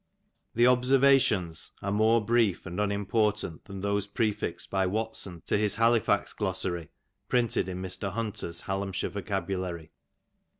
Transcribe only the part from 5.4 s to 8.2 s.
to his Halifax Glossary, printed in Mr.